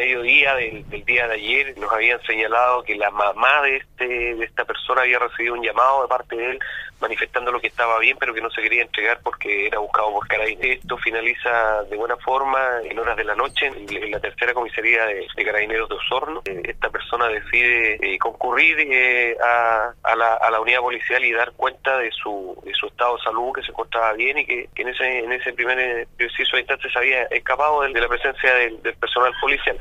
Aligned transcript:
mediodía 0.00 0.54
del, 0.54 0.84
día 1.04 1.28
de 1.28 1.34
ayer 1.34 1.78
nos 1.78 1.92
habían 1.92 2.20
señalado 2.22 2.82
que 2.82 2.94
la 2.96 3.10
mamá 3.10 3.62
de 3.62 3.76
este 3.76 4.34
de 4.34 4.44
esta 4.44 4.64
persona 4.64 5.02
había 5.02 5.18
recibido 5.18 5.54
un 5.54 5.62
llamado 5.62 6.02
de 6.02 6.08
parte 6.08 6.36
de 6.36 6.50
él 6.52 6.58
manifestando 7.00 7.50
lo 7.50 7.60
que 7.60 7.66
estaba 7.66 7.98
bien 7.98 8.16
pero 8.18 8.34
que 8.34 8.40
no 8.40 8.50
se 8.50 8.62
quería 8.62 8.82
entregar 8.82 9.20
porque 9.22 9.66
era 9.66 9.78
buscado 9.78 10.12
por 10.12 10.26
carabineros. 10.28 10.78
Esto 10.82 10.96
finaliza 10.98 11.82
de 11.84 11.96
buena 11.96 12.16
forma 12.16 12.60
en 12.84 12.98
horas 12.98 13.16
de 13.16 13.24
la 13.24 13.34
noche 13.34 13.66
en, 13.66 14.10
la 14.10 14.20
tercera 14.20 14.54
comisaría 14.54 15.04
de, 15.06 15.26
carabineros 15.44 15.88
de 15.88 15.94
Osorno. 15.96 16.42
Eh, 16.44 16.62
esta 16.64 16.90
persona 16.90 17.28
decide 17.28 17.98
eh, 18.00 18.18
concurrir 18.18 18.76
eh, 18.80 19.36
a, 19.42 20.16
la, 20.16 20.34
a, 20.34 20.50
la, 20.50 20.60
unidad 20.60 20.80
policial 20.80 21.24
y 21.24 21.32
dar 21.32 21.52
cuenta 21.52 21.98
de 21.98 22.10
su, 22.10 22.60
de 22.64 22.74
su 22.74 22.86
estado 22.86 23.16
de 23.16 23.22
salud, 23.22 23.52
que 23.54 23.62
se 23.62 23.70
encontraba 23.70 24.12
bien 24.12 24.38
y 24.38 24.44
que, 24.44 24.68
en 24.76 24.88
ese 24.88 25.18
en 25.20 25.32
ese 25.32 25.52
primer 25.52 25.78
eh, 25.78 26.06
preciso 26.16 26.58
instante 26.58 26.90
se 26.90 26.98
había 26.98 27.22
escapado 27.24 27.82
de, 27.82 28.00
la 28.00 28.08
presencia 28.08 28.54
del 28.54 28.78
personal 28.98 29.32
policial. 29.40 29.78